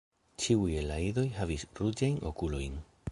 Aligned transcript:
Ĉiuj 0.43 0.69
el 0.79 0.87
la 0.91 0.97
idoj 1.09 1.25
havis 1.37 1.67
ruĝajn 1.81 2.17
okulojn. 2.31 2.81